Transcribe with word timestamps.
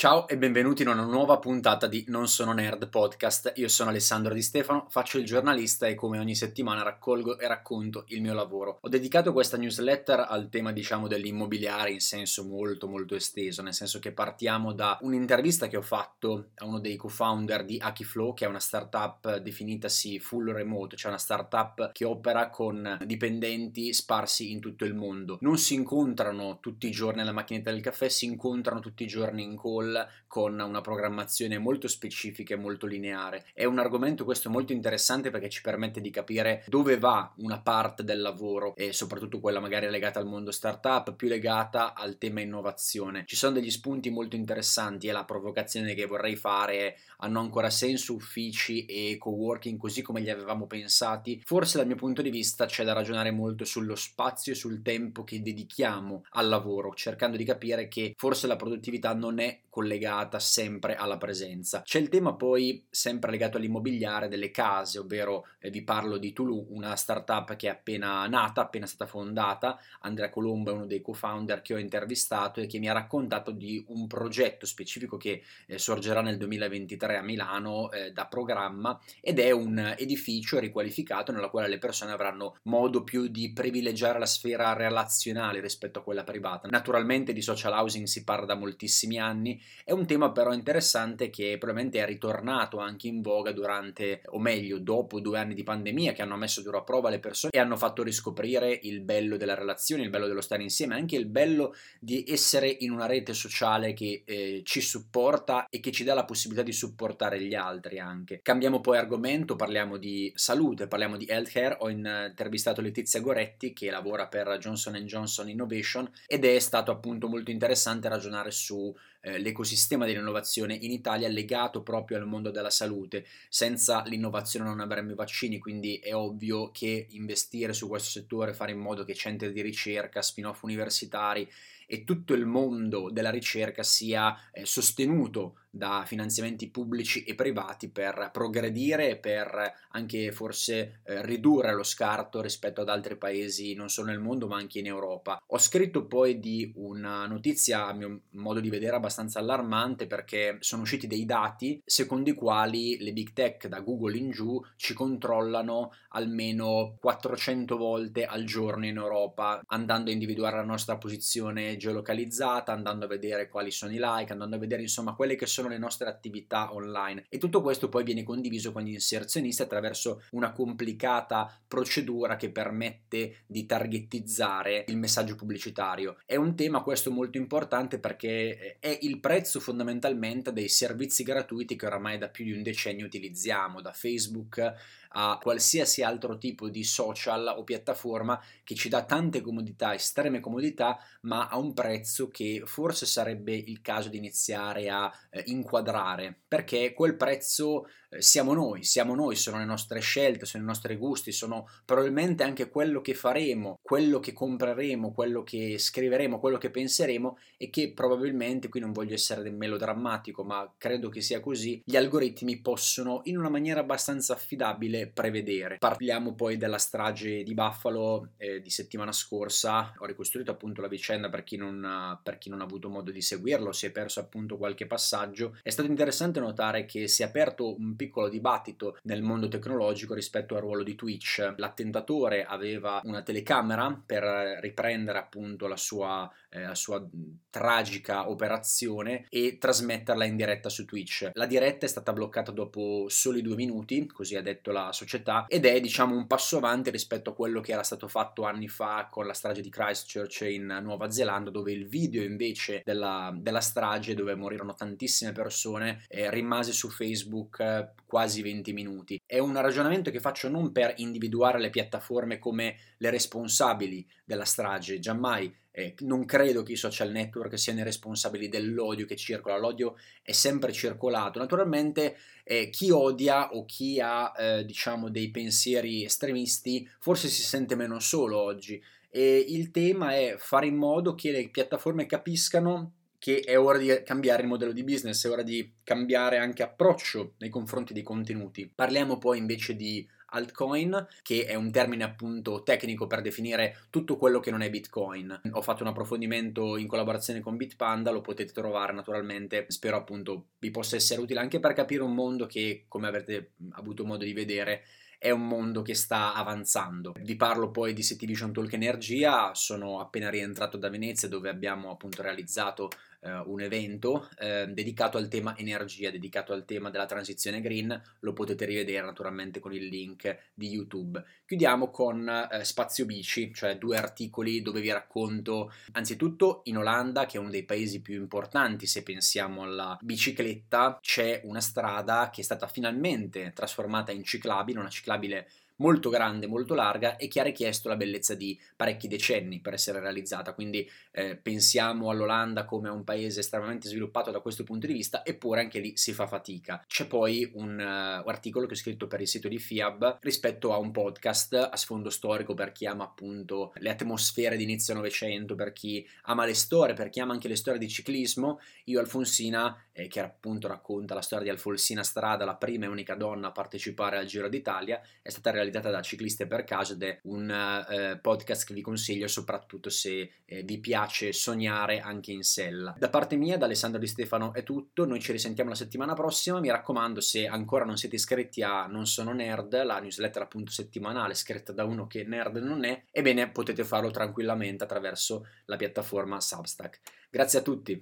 Ciao 0.00 0.28
e 0.28 0.38
benvenuti 0.38 0.82
in 0.82 0.88
una 0.90 1.02
nuova 1.02 1.40
puntata 1.40 1.88
di 1.88 2.04
Non 2.06 2.28
sono 2.28 2.52
nerd 2.52 2.88
podcast. 2.88 3.54
Io 3.56 3.66
sono 3.66 3.90
Alessandro 3.90 4.32
Di 4.32 4.42
Stefano, 4.42 4.86
faccio 4.90 5.18
il 5.18 5.24
giornalista 5.24 5.88
e 5.88 5.96
come 5.96 6.20
ogni 6.20 6.36
settimana 6.36 6.84
raccolgo 6.84 7.36
e 7.36 7.48
racconto 7.48 8.04
il 8.06 8.20
mio 8.20 8.32
lavoro. 8.32 8.78
Ho 8.80 8.88
dedicato 8.88 9.32
questa 9.32 9.56
newsletter 9.56 10.24
al 10.28 10.50
tema, 10.50 10.70
diciamo, 10.70 11.08
dell'immobiliare 11.08 11.90
in 11.90 11.98
senso 11.98 12.44
molto 12.44 12.86
molto 12.86 13.16
esteso, 13.16 13.60
nel 13.60 13.74
senso 13.74 13.98
che 13.98 14.12
partiamo 14.12 14.72
da 14.72 14.96
un'intervista 15.00 15.66
che 15.66 15.76
ho 15.76 15.82
fatto 15.82 16.50
a 16.54 16.64
uno 16.64 16.78
dei 16.78 16.94
co-founder 16.94 17.64
di 17.64 17.78
Akiflow, 17.82 18.34
che 18.34 18.44
è 18.44 18.48
una 18.48 18.60
startup 18.60 19.38
definitasi 19.38 20.20
full 20.20 20.52
remote, 20.52 20.94
cioè 20.94 21.10
una 21.10 21.18
startup 21.18 21.90
che 21.90 22.04
opera 22.04 22.50
con 22.50 23.00
dipendenti 23.04 23.92
sparsi 23.92 24.52
in 24.52 24.60
tutto 24.60 24.84
il 24.84 24.94
mondo. 24.94 25.38
Non 25.40 25.58
si 25.58 25.74
incontrano 25.74 26.58
tutti 26.60 26.86
i 26.86 26.92
giorni 26.92 27.20
alla 27.20 27.32
macchinetta 27.32 27.72
del 27.72 27.80
caffè, 27.80 28.08
si 28.08 28.26
incontrano 28.26 28.78
tutti 28.78 29.02
i 29.02 29.08
giorni 29.08 29.42
in 29.42 29.56
call 29.60 29.86
con 30.26 30.58
una 30.58 30.80
programmazione 30.80 31.58
molto 31.58 31.88
specifica 31.88 32.54
e 32.54 32.58
molto 32.58 32.86
lineare. 32.86 33.46
È 33.52 33.64
un 33.64 33.78
argomento 33.78 34.24
questo 34.24 34.50
molto 34.50 34.72
interessante 34.72 35.30
perché 35.30 35.48
ci 35.48 35.62
permette 35.62 36.00
di 36.00 36.10
capire 36.10 36.64
dove 36.68 36.98
va 36.98 37.32
una 37.38 37.60
parte 37.60 38.04
del 38.04 38.20
lavoro 38.20 38.74
e 38.76 38.92
soprattutto 38.92 39.40
quella 39.40 39.60
magari 39.60 39.88
legata 39.88 40.20
al 40.20 40.26
mondo 40.26 40.50
startup, 40.50 41.14
più 41.14 41.28
legata 41.28 41.94
al 41.94 42.18
tema 42.18 42.40
innovazione. 42.40 43.24
Ci 43.26 43.36
sono 43.36 43.54
degli 43.54 43.70
spunti 43.70 44.10
molto 44.10 44.36
interessanti 44.36 45.08
e 45.08 45.12
la 45.12 45.24
provocazione 45.24 45.94
che 45.94 46.06
vorrei 46.06 46.36
fare 46.36 46.78
è 46.78 46.94
hanno 47.20 47.40
ancora 47.40 47.70
senso 47.70 48.14
uffici 48.14 48.84
e 48.84 49.16
co-working 49.18 49.78
così 49.78 50.02
come 50.02 50.20
li 50.20 50.30
avevamo 50.30 50.66
pensati? 50.66 51.40
Forse 51.44 51.78
dal 51.78 51.86
mio 51.86 51.96
punto 51.96 52.22
di 52.22 52.30
vista 52.30 52.66
c'è 52.66 52.84
da 52.84 52.92
ragionare 52.92 53.30
molto 53.30 53.64
sullo 53.64 53.96
spazio 53.96 54.52
e 54.52 54.56
sul 54.56 54.82
tempo 54.82 55.24
che 55.24 55.42
dedichiamo 55.42 56.24
al 56.30 56.48
lavoro, 56.48 56.94
cercando 56.94 57.36
di 57.36 57.44
capire 57.44 57.88
che 57.88 58.14
forse 58.16 58.46
la 58.46 58.56
produttività 58.56 59.14
non 59.14 59.38
è 59.38 59.60
collegata 59.78 60.40
sempre 60.40 60.96
alla 60.96 61.18
presenza. 61.18 61.82
C'è 61.82 62.00
il 62.00 62.08
tema 62.08 62.34
poi 62.34 62.84
sempre 62.90 63.30
legato 63.30 63.58
all'immobiliare 63.58 64.26
delle 64.26 64.50
case, 64.50 64.98
ovvero 64.98 65.46
eh, 65.60 65.70
vi 65.70 65.84
parlo 65.84 66.18
di 66.18 66.32
Tulu, 66.32 66.66
una 66.70 66.96
startup 66.96 67.54
che 67.54 67.68
è 67.68 67.70
appena 67.70 68.26
nata, 68.26 68.62
appena 68.62 68.86
stata 68.86 69.08
fondata. 69.08 69.78
Andrea 70.00 70.30
Colombo 70.30 70.70
è 70.70 70.74
uno 70.74 70.86
dei 70.86 71.00
co-founder 71.00 71.62
che 71.62 71.74
ho 71.74 71.78
intervistato 71.78 72.60
e 72.60 72.66
che 72.66 72.80
mi 72.80 72.88
ha 72.88 72.92
raccontato 72.92 73.52
di 73.52 73.84
un 73.90 74.08
progetto 74.08 74.66
specifico 74.66 75.16
che 75.16 75.44
eh, 75.68 75.78
sorgerà 75.78 76.22
nel 76.22 76.38
2023 76.38 77.16
a 77.16 77.22
Milano 77.22 77.92
eh, 77.92 78.10
da 78.10 78.26
programma 78.26 78.98
ed 79.20 79.38
è 79.38 79.52
un 79.52 79.94
edificio 79.96 80.58
riqualificato 80.58 81.30
nella 81.30 81.50
quale 81.50 81.68
le 81.68 81.78
persone 81.78 82.10
avranno 82.10 82.56
modo 82.64 83.04
più 83.04 83.28
di 83.28 83.52
privilegiare 83.52 84.18
la 84.18 84.26
sfera 84.26 84.72
relazionale 84.72 85.60
rispetto 85.60 86.00
a 86.00 86.02
quella 86.02 86.24
privata. 86.24 86.66
Naturalmente 86.66 87.32
di 87.32 87.42
social 87.42 87.74
housing 87.74 88.06
si 88.06 88.24
parla 88.24 88.46
da 88.46 88.56
moltissimi 88.56 89.20
anni 89.20 89.66
è 89.84 89.92
un 89.92 90.06
tema 90.06 90.32
però 90.32 90.52
interessante 90.52 91.30
che 91.30 91.56
probabilmente 91.58 91.98
è 91.98 92.06
ritornato 92.06 92.78
anche 92.78 93.08
in 93.08 93.22
voga 93.22 93.52
durante, 93.52 94.22
o 94.26 94.38
meglio, 94.38 94.78
dopo 94.78 95.20
due 95.20 95.38
anni 95.38 95.54
di 95.54 95.62
pandemia 95.62 96.12
che 96.12 96.22
hanno 96.22 96.36
messo 96.36 96.62
duro 96.62 96.78
a 96.78 96.82
prova 96.82 97.08
le 97.10 97.20
persone 97.20 97.52
e 97.52 97.58
hanno 97.58 97.76
fatto 97.76 98.02
riscoprire 98.02 98.78
il 98.82 99.00
bello 99.00 99.36
della 99.36 99.54
relazione, 99.54 100.02
il 100.02 100.10
bello 100.10 100.26
dello 100.26 100.40
stare 100.40 100.62
insieme, 100.62 100.94
anche 100.94 101.16
il 101.16 101.26
bello 101.26 101.74
di 101.98 102.24
essere 102.28 102.68
in 102.68 102.90
una 102.90 103.06
rete 103.06 103.32
sociale 103.32 103.92
che 103.94 104.22
eh, 104.24 104.62
ci 104.64 104.80
supporta 104.80 105.66
e 105.68 105.80
che 105.80 105.90
ci 105.90 106.04
dà 106.04 106.14
la 106.14 106.24
possibilità 106.24 106.64
di 106.64 106.72
supportare 106.72 107.40
gli 107.40 107.54
altri 107.54 107.98
anche. 107.98 108.40
Cambiamo 108.42 108.80
poi 108.80 108.98
argomento, 108.98 109.56
parliamo 109.56 109.96
di 109.96 110.32
salute, 110.34 110.86
parliamo 110.86 111.16
di 111.16 111.26
healthcare. 111.26 111.76
Ho 111.80 111.88
intervistato 111.88 112.80
Letizia 112.80 113.20
Goretti 113.20 113.72
che 113.72 113.90
lavora 113.90 114.26
per 114.26 114.56
Johnson 114.58 114.96
Johnson 115.04 115.48
Innovation 115.48 116.10
ed 116.26 116.44
è 116.44 116.58
stato 116.58 116.90
appunto 116.90 117.28
molto 117.28 117.50
interessante 117.50 118.08
ragionare 118.08 118.50
su 118.50 118.94
eh, 119.20 119.38
l'ecosistema 119.38 120.06
dell'innovazione 120.06 120.74
in 120.74 120.90
Italia 120.90 121.28
legato 121.28 121.82
proprio 121.82 122.18
al 122.18 122.26
mondo 122.26 122.50
della 122.50 122.70
salute. 122.70 123.26
Senza 123.48 124.02
l'innovazione 124.06 124.66
non 124.66 124.80
avremmo 124.80 125.12
i 125.12 125.16
vaccini, 125.16 125.58
quindi 125.58 125.96
è 125.96 126.14
ovvio 126.14 126.70
che 126.70 127.06
investire 127.10 127.72
su 127.72 127.88
questo 127.88 128.10
settore, 128.10 128.54
fare 128.54 128.72
in 128.72 128.78
modo 128.78 129.04
che 129.04 129.14
centri 129.14 129.52
di 129.52 129.60
ricerca, 129.60 130.22
spin-off 130.22 130.62
universitari 130.62 131.48
e 131.90 132.04
tutto 132.04 132.34
il 132.34 132.44
mondo 132.44 133.10
della 133.10 133.30
ricerca 133.30 133.82
sia 133.82 134.50
eh, 134.52 134.66
sostenuto 134.66 135.60
da 135.70 136.04
finanziamenti 136.06 136.70
pubblici 136.70 137.24
e 137.24 137.34
privati 137.34 137.90
per 137.90 138.30
progredire 138.32 139.10
e 139.10 139.16
per 139.16 139.72
anche 139.90 140.32
forse 140.32 141.00
eh, 141.04 141.24
ridurre 141.24 141.74
lo 141.74 141.82
scarto 141.82 142.40
rispetto 142.40 142.80
ad 142.80 142.88
altri 142.88 143.16
paesi 143.16 143.74
non 143.74 143.88
solo 143.88 144.08
nel 144.08 144.18
mondo 144.18 144.46
ma 144.46 144.56
anche 144.56 144.78
in 144.78 144.86
Europa. 144.86 145.40
Ho 145.46 145.58
scritto 145.58 146.06
poi 146.06 146.40
di 146.40 146.72
una 146.76 147.26
notizia 147.26 147.86
a 147.86 147.92
mio 147.92 148.22
modo 148.30 148.60
di 148.60 148.70
vedere 148.70 148.96
abbastanza 148.96 149.38
allarmante 149.38 150.06
perché 150.06 150.56
sono 150.60 150.82
usciti 150.82 151.06
dei 151.06 151.24
dati 151.24 151.80
secondo 151.84 152.30
i 152.30 152.34
quali 152.34 152.98
le 152.98 153.12
big 153.12 153.32
tech 153.32 153.66
da 153.66 153.80
Google 153.80 154.16
in 154.16 154.30
giù 154.30 154.60
ci 154.76 154.94
controllano 154.94 155.92
almeno 156.10 156.96
400 157.00 157.76
volte 157.76 158.24
al 158.24 158.44
giorno 158.44 158.86
in 158.86 158.96
Europa 158.96 159.60
andando 159.68 160.10
a 160.10 160.12
individuare 160.12 160.56
la 160.56 160.64
nostra 160.64 160.96
posizione 160.96 161.76
geolocalizzata, 161.76 162.72
andando 162.72 163.04
a 163.04 163.08
vedere 163.08 163.48
quali 163.48 163.70
sono 163.70 163.92
i 163.92 163.98
like, 164.00 164.32
andando 164.32 164.56
a 164.56 164.58
vedere 164.58 164.82
insomma 164.82 165.14
quelle 165.14 165.36
che 165.36 165.46
sono 165.46 165.57
sono 165.58 165.68
le 165.68 165.78
nostre 165.78 166.08
attività 166.08 166.72
online 166.72 167.24
e 167.28 167.38
tutto 167.38 167.62
questo 167.62 167.88
poi 167.88 168.04
viene 168.04 168.22
condiviso 168.22 168.70
con 168.70 168.82
gli 168.82 168.92
inserzionisti 168.92 169.62
attraverso 169.62 170.22
una 170.30 170.52
complicata 170.52 171.52
procedura 171.66 172.36
che 172.36 172.50
permette 172.50 173.38
di 173.46 173.66
targetizzare 173.66 174.84
il 174.86 174.96
messaggio 174.96 175.34
pubblicitario. 175.34 176.18
È 176.24 176.36
un 176.36 176.54
tema 176.54 176.82
questo 176.82 177.10
molto 177.10 177.38
importante 177.38 177.98
perché 177.98 178.76
è 178.78 178.98
il 179.02 179.18
prezzo 179.18 179.58
fondamentalmente 179.58 180.52
dei 180.52 180.68
servizi 180.68 181.24
gratuiti 181.24 181.74
che 181.74 181.86
oramai 181.86 182.18
da 182.18 182.28
più 182.28 182.44
di 182.44 182.52
un 182.52 182.62
decennio 182.62 183.06
utilizziamo, 183.06 183.80
da 183.80 183.92
Facebook 183.92 184.76
a 185.10 185.38
qualsiasi 185.40 186.02
altro 186.02 186.36
tipo 186.36 186.68
di 186.68 186.84
social 186.84 187.54
o 187.56 187.64
piattaforma 187.64 188.40
che 188.64 188.74
ci 188.74 188.88
dà 188.88 189.04
tante 189.04 189.40
comodità, 189.40 189.94
estreme 189.94 190.40
comodità, 190.40 190.98
ma 191.22 191.48
a 191.48 191.56
un 191.56 191.72
prezzo 191.72 192.28
che 192.28 192.62
forse 192.66 193.06
sarebbe 193.06 193.54
il 193.54 193.80
caso 193.80 194.08
di 194.08 194.18
iniziare 194.18 194.90
a 194.90 195.10
eh, 195.30 195.44
inquadrare, 195.50 196.42
perché 196.46 196.92
quel 196.94 197.16
prezzo 197.16 197.86
eh, 198.10 198.22
siamo 198.22 198.54
noi, 198.54 198.84
siamo 198.84 199.14
noi, 199.14 199.36
sono 199.36 199.58
le 199.58 199.64
nostre 199.64 200.00
scelte, 200.00 200.46
sono 200.46 200.62
i 200.62 200.66
nostri 200.66 200.96
gusti, 200.96 201.30
sono 201.32 201.68
probabilmente 201.84 202.42
anche 202.42 202.68
quello 202.68 203.00
che 203.00 203.14
faremo, 203.14 203.78
quello 203.82 204.18
che 204.18 204.32
compreremo, 204.32 205.12
quello 205.12 205.42
che 205.42 205.78
scriveremo, 205.78 206.38
quello 206.38 206.58
che 206.58 206.70
penseremo 206.70 207.38
e 207.56 207.70
che 207.70 207.92
probabilmente, 207.92 208.68
qui 208.68 208.80
non 208.80 208.92
voglio 208.92 209.14
essere 209.14 209.50
melodrammatico, 209.50 210.42
ma 210.42 210.72
credo 210.78 211.08
che 211.08 211.20
sia 211.20 211.40
così, 211.40 211.82
gli 211.84 211.96
algoritmi 211.96 212.60
possono 212.60 213.20
in 213.24 213.36
una 213.36 213.50
maniera 213.50 213.80
abbastanza 213.80 214.32
affidabile 214.32 215.08
prevedere. 215.08 215.76
Parliamo 215.78 216.34
poi 216.34 216.56
della 216.56 216.78
strage 216.78 217.42
di 217.42 217.54
Buffalo 217.54 218.30
eh, 218.36 218.60
di 218.60 218.70
settimana 218.70 219.12
scorsa, 219.12 219.92
ho 219.98 220.06
ricostruito 220.06 220.50
appunto 220.50 220.80
la 220.80 220.88
vicenda 220.88 221.28
per 221.28 221.44
chi, 221.44 221.56
non, 221.56 222.18
per 222.22 222.38
chi 222.38 222.48
non 222.48 222.60
ha 222.60 222.64
avuto 222.64 222.88
modo 222.88 223.10
di 223.10 223.20
seguirlo, 223.20 223.72
si 223.72 223.86
è 223.86 223.90
perso 223.90 224.20
appunto 224.20 224.56
qualche 224.56 224.86
passaggio. 224.86 225.37
È 225.62 225.70
stato 225.70 225.88
interessante 225.88 226.40
notare 226.40 226.84
che 226.84 227.08
si 227.08 227.22
è 227.22 227.26
aperto 227.26 227.74
un 227.76 227.96
piccolo 227.96 228.28
dibattito 228.28 228.98
nel 229.02 229.22
mondo 229.22 229.48
tecnologico 229.48 230.14
rispetto 230.14 230.54
al 230.54 230.62
ruolo 230.62 230.82
di 230.82 230.94
Twitch. 230.94 231.54
L'attentatore 231.56 232.44
aveva 232.44 233.00
una 233.04 233.22
telecamera 233.22 234.00
per 234.04 234.58
riprendere 234.60 235.18
appunto 235.18 235.66
la 235.66 235.76
sua, 235.76 236.30
eh, 236.50 236.62
la 236.62 236.74
sua 236.74 237.06
tragica 237.50 238.28
operazione 238.30 239.26
e 239.28 239.58
trasmetterla 239.58 240.24
in 240.24 240.36
diretta 240.36 240.68
su 240.68 240.84
Twitch. 240.84 241.30
La 241.34 241.46
diretta 241.46 241.86
è 241.86 241.88
stata 241.88 242.12
bloccata 242.12 242.52
dopo 242.52 243.06
soli 243.08 243.42
due 243.42 243.56
minuti, 243.56 244.06
così 244.06 244.36
ha 244.36 244.42
detto 244.42 244.70
la 244.70 244.92
società, 244.92 245.46
ed 245.48 245.66
è 245.66 245.80
diciamo 245.80 246.14
un 246.14 246.26
passo 246.26 246.56
avanti 246.56 246.90
rispetto 246.90 247.30
a 247.30 247.34
quello 247.34 247.60
che 247.60 247.72
era 247.72 247.82
stato 247.82 248.08
fatto 248.08 248.44
anni 248.44 248.68
fa 248.68 249.08
con 249.10 249.26
la 249.26 249.34
strage 249.34 249.60
di 249.60 249.70
Christchurch 249.70 250.42
in 250.42 250.78
Nuova 250.82 251.10
Zelanda, 251.10 251.50
dove 251.50 251.72
il 251.72 251.86
video 251.86 252.22
invece 252.22 252.82
della, 252.84 253.32
della 253.36 253.60
strage, 253.60 254.14
dove 254.14 254.34
morirono 254.34 254.74
tantissime 254.74 255.32
persone, 255.32 256.04
eh, 256.08 256.30
rimase 256.30 256.72
su 256.72 256.88
Facebook 256.88 257.92
quasi 258.06 258.42
20 258.42 258.72
minuti. 258.72 259.20
È 259.24 259.38
un 259.38 259.60
ragionamento 259.60 260.10
che 260.10 260.20
faccio 260.20 260.48
non 260.48 260.72
per 260.72 260.94
individuare 260.96 261.58
le 261.58 261.70
piattaforme 261.70 262.38
come 262.38 262.76
le 262.98 263.10
responsabili 263.10 264.06
della 264.24 264.44
strage, 264.44 264.98
giammai 264.98 265.54
eh, 265.78 265.94
non 266.00 266.24
credo 266.24 266.64
che 266.64 266.72
i 266.72 266.76
social 266.76 267.12
network 267.12 267.56
siano 267.56 267.78
i 267.78 267.84
responsabili 267.84 268.48
dell'odio 268.48 269.06
che 269.06 269.14
circola, 269.14 269.56
l'odio 269.56 269.96
è 270.22 270.32
sempre 270.32 270.72
circolato. 270.72 271.38
Naturalmente 271.38 272.16
eh, 272.42 272.68
chi 272.68 272.90
odia 272.90 273.52
o 273.54 273.64
chi 273.64 274.00
ha 274.00 274.32
eh, 274.36 274.64
diciamo 274.64 275.08
dei 275.08 275.30
pensieri 275.30 276.02
estremisti 276.02 276.88
forse 276.98 277.28
si 277.28 277.42
sente 277.42 277.76
meno 277.76 278.00
solo 278.00 278.40
oggi 278.40 278.82
e 279.08 279.44
il 279.48 279.70
tema 279.70 280.16
è 280.16 280.34
fare 280.36 280.66
in 280.66 280.74
modo 280.74 281.14
che 281.14 281.30
le 281.30 281.48
piattaforme 281.48 282.06
capiscano 282.06 282.94
che 283.16 283.40
è 283.40 283.56
ora 283.56 283.78
di 283.78 284.02
cambiare 284.04 284.42
il 284.42 284.48
modello 284.48 284.72
di 284.72 284.84
business, 284.84 285.26
è 285.26 285.30
ora 285.30 285.42
di 285.42 285.74
cambiare 285.84 286.38
anche 286.38 286.64
approccio 286.64 287.34
nei 287.38 287.50
confronti 287.50 287.92
dei 287.92 288.02
contenuti. 288.02 288.70
Parliamo 288.72 289.18
poi 289.18 289.38
invece 289.38 289.76
di 289.76 290.06
altcoin, 290.30 291.06
che 291.22 291.44
è 291.46 291.54
un 291.54 291.70
termine 291.70 292.04
appunto 292.04 292.62
tecnico 292.62 293.06
per 293.06 293.20
definire 293.20 293.86
tutto 293.90 294.16
quello 294.16 294.40
che 294.40 294.50
non 294.50 294.62
è 294.62 294.70
Bitcoin. 294.70 295.40
Ho 295.52 295.62
fatto 295.62 295.82
un 295.82 295.88
approfondimento 295.88 296.76
in 296.76 296.86
collaborazione 296.86 297.40
con 297.40 297.56
Bitpanda, 297.56 298.10
lo 298.10 298.20
potete 298.20 298.52
trovare 298.52 298.92
naturalmente, 298.92 299.66
spero 299.68 299.96
appunto 299.96 300.48
vi 300.58 300.70
possa 300.70 300.96
essere 300.96 301.20
utile 301.20 301.40
anche 301.40 301.60
per 301.60 301.72
capire 301.72 302.02
un 302.02 302.14
mondo 302.14 302.46
che, 302.46 302.84
come 302.88 303.08
avete 303.08 303.52
avuto 303.72 304.04
modo 304.04 304.24
di 304.24 304.32
vedere, 304.32 304.84
è 305.18 305.30
un 305.30 305.46
mondo 305.46 305.82
che 305.82 305.94
sta 305.94 306.32
avanzando. 306.32 307.14
Vi 307.20 307.36
parlo 307.36 307.70
poi 307.70 307.92
di 307.92 308.04
Citivision 308.04 308.52
Talk 308.52 308.72
Energia, 308.72 309.52
sono 309.52 309.98
appena 309.98 310.30
rientrato 310.30 310.76
da 310.76 310.88
Venezia 310.88 311.26
dove 311.26 311.48
abbiamo 311.48 311.90
appunto 311.90 312.22
realizzato 312.22 312.88
un 313.20 313.60
evento 313.60 314.28
eh, 314.38 314.66
dedicato 314.68 315.18
al 315.18 315.28
tema 315.28 315.56
energia, 315.56 316.10
dedicato 316.10 316.52
al 316.52 316.64
tema 316.64 316.90
della 316.90 317.06
transizione 317.06 317.60
green, 317.60 318.00
lo 318.20 318.32
potete 318.32 318.64
rivedere 318.64 319.04
naturalmente 319.04 319.58
con 319.60 319.72
il 319.72 319.86
link 319.86 320.50
di 320.54 320.68
YouTube. 320.68 321.22
Chiudiamo 321.44 321.90
con 321.90 322.28
eh, 322.28 322.64
Spazio 322.64 323.06
Bici, 323.06 323.52
cioè 323.52 323.76
due 323.76 323.96
articoli 323.96 324.62
dove 324.62 324.80
vi 324.80 324.92
racconto 324.92 325.72
anzitutto 325.92 326.60
in 326.64 326.78
Olanda, 326.78 327.26
che 327.26 327.38
è 327.38 327.40
uno 327.40 327.50
dei 327.50 327.64
paesi 327.64 328.00
più 328.00 328.14
importanti 328.14 328.86
se 328.86 329.02
pensiamo 329.02 329.62
alla 329.62 329.98
bicicletta, 330.00 330.98
c'è 331.02 331.40
una 331.44 331.60
strada 331.60 332.30
che 332.32 332.42
è 332.42 332.44
stata 332.44 332.66
finalmente 332.66 333.52
trasformata 333.54 334.12
in 334.12 334.24
ciclabile, 334.24 334.78
una 334.78 334.88
ciclabile 334.88 335.48
molto 335.78 336.10
grande, 336.10 336.46
molto 336.46 336.74
larga 336.74 337.16
e 337.16 337.28
che 337.28 337.40
ha 337.40 337.44
richiesto 337.44 337.88
la 337.88 337.96
bellezza 337.96 338.34
di 338.34 338.58
parecchi 338.76 339.08
decenni 339.08 339.60
per 339.60 339.74
essere 339.74 340.00
realizzata. 340.00 340.54
Quindi 340.54 340.88
eh, 341.12 341.36
pensiamo 341.36 342.10
all'Olanda 342.10 342.64
come 342.64 342.88
a 342.88 342.92
un 342.92 343.04
paese 343.04 343.40
estremamente 343.40 343.88
sviluppato 343.88 344.30
da 344.30 344.40
questo 344.40 344.64
punto 344.64 344.86
di 344.86 344.92
vista, 344.92 345.24
eppure 345.24 345.60
anche 345.60 345.80
lì 345.80 345.96
si 345.96 346.12
fa 346.12 346.26
fatica. 346.26 346.82
C'è 346.86 347.06
poi 347.06 347.50
un, 347.54 347.78
uh, 347.78 348.28
articolo 348.28 348.66
che 348.66 348.74
ho 348.74 348.76
scritto 348.76 349.06
per 349.06 349.20
il 349.20 349.28
sito 349.28 349.48
di 349.48 349.58
FIAB 349.58 350.18
rispetto 350.20 350.72
a 350.72 350.78
un 350.78 350.90
podcast 350.90 351.54
a 351.54 351.76
sfondo 351.76 352.10
storico 352.10 352.54
per 352.54 352.72
chi 352.72 352.86
ama 352.86 353.04
appunto 353.04 353.72
le 353.76 353.90
atmosfere 353.90 354.56
di 354.56 354.64
inizio 354.64 354.94
Novecento, 354.94 355.54
per 355.54 355.72
chi 355.72 356.06
ama 356.24 356.44
le 356.44 356.54
storie, 356.54 356.94
per 356.94 357.08
chi 357.08 357.20
ama 357.20 357.32
anche 357.32 357.48
le 357.48 357.56
storie 357.56 357.78
di 357.78 357.88
ciclismo. 357.88 358.60
Io 358.84 359.00
Alfonsina, 359.00 359.84
eh, 359.92 360.08
che 360.08 360.20
appunto 360.20 360.66
racconta 360.66 361.14
la 361.14 361.22
storia 361.22 361.44
di 361.44 361.50
Alfonsina 361.50 362.02
Strada, 362.02 362.44
la 362.44 362.56
prima 362.56 362.86
e 362.86 362.88
unica 362.88 363.14
donna 363.14 363.48
a 363.48 363.52
partecipare 363.52 364.16
al 364.16 364.26
Giro 364.26 364.48
d'Italia, 364.48 365.00
è 365.22 365.28
stata 365.28 365.50
realizzata 365.50 365.67
realizzata 365.68 365.90
da 365.90 366.02
Cicliste 366.02 366.46
per 366.46 366.64
Caso 366.64 366.94
ed 366.94 367.02
è 367.02 367.20
un 367.24 367.50
eh, 367.50 368.18
podcast 368.20 368.66
che 368.66 368.74
vi 368.74 368.80
consiglio 368.80 369.28
soprattutto 369.28 369.90
se 369.90 370.30
eh, 370.44 370.62
vi 370.62 370.78
piace 370.78 371.32
sognare 371.32 372.00
anche 372.00 372.32
in 372.32 372.42
sella. 372.42 372.94
Da 372.98 373.08
parte 373.08 373.36
mia, 373.36 373.56
da 373.56 373.66
Alessandro 373.66 374.00
Di 374.00 374.06
Stefano 374.06 374.52
è 374.52 374.62
tutto, 374.62 375.04
noi 375.04 375.20
ci 375.20 375.32
risentiamo 375.32 375.70
la 375.70 375.76
settimana 375.76 376.14
prossima, 376.14 376.60
mi 376.60 376.70
raccomando 376.70 377.20
se 377.20 377.46
ancora 377.46 377.84
non 377.84 377.96
siete 377.96 378.16
iscritti 378.16 378.62
a 378.62 378.86
Non 378.86 379.06
Sono 379.06 379.32
Nerd, 379.32 379.84
la 379.84 380.00
newsletter 380.00 380.42
appunto 380.42 380.72
settimanale 380.72 381.34
scritta 381.34 381.72
da 381.72 381.84
uno 381.84 382.06
che 382.06 382.24
nerd 382.24 382.56
non 382.56 382.84
è, 382.84 383.04
ebbene 383.10 383.50
potete 383.50 383.84
farlo 383.84 384.10
tranquillamente 384.10 384.84
attraverso 384.84 385.46
la 385.66 385.76
piattaforma 385.76 386.40
Substack. 386.40 387.00
Grazie 387.30 387.58
a 387.58 387.62
tutti! 387.62 387.96